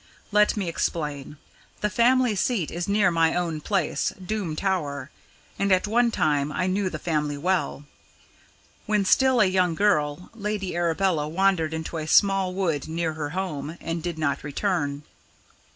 [0.31, 1.37] Let me explain
[1.81, 5.11] the family seat is near my own place, Doom Tower,
[5.59, 7.85] and at one time I knew the family well.
[8.87, 13.77] When still a young girl, Lady Arabella wandered into a small wood near her home,
[13.79, 15.03] and did not return.